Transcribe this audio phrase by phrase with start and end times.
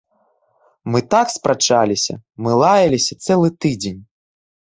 [0.93, 2.13] Мы так спрачаліся,
[2.45, 4.01] мы лаяліся цэлы тыдзень.